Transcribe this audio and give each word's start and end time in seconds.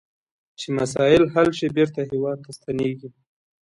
چې 0.59 0.67
مسایل 0.79 1.23
حل 1.33 1.49
شي 1.57 1.67
بیرته 1.75 1.99
هیواد 2.11 2.37
ته 2.45 2.51
ستنیږي. 2.57 3.09